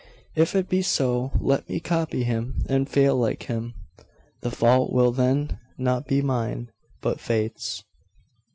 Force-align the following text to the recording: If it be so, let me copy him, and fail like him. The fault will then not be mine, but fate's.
If 0.35 0.55
it 0.55 0.67
be 0.67 0.81
so, 0.81 1.31
let 1.39 1.69
me 1.69 1.79
copy 1.79 2.23
him, 2.23 2.63
and 2.67 2.89
fail 2.89 3.15
like 3.15 3.43
him. 3.43 3.75
The 4.41 4.49
fault 4.49 4.91
will 4.91 5.11
then 5.11 5.59
not 5.77 6.07
be 6.07 6.23
mine, 6.23 6.71
but 7.01 7.19
fate's. 7.19 7.83